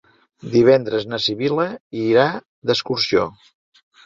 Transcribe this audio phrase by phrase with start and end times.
[0.53, 1.67] Divendres na Sibil·la
[2.05, 2.25] irà
[2.71, 3.29] d'excursió.